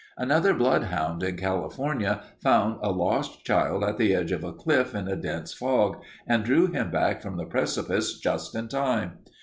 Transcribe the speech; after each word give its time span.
"Another 0.17 0.55
bloodhound 0.55 1.21
in 1.21 1.37
California 1.37 2.23
found 2.41 2.79
a 2.81 2.89
lost 2.89 3.45
child 3.45 3.83
at 3.83 3.99
the 3.99 4.15
edge 4.15 4.31
of 4.31 4.43
a 4.43 4.51
cliff 4.51 4.95
in 4.95 5.07
a 5.07 5.15
dense 5.15 5.53
fog 5.53 6.01
and 6.25 6.43
drew 6.43 6.65
him 6.71 6.89
back 6.89 7.21
from 7.21 7.37
the 7.37 7.45
precipice 7.45 8.17
just 8.19 8.55
in 8.55 8.67
time. 8.67 9.19